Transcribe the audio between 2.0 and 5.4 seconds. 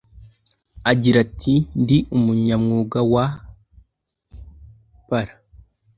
umunyamwuga wa pr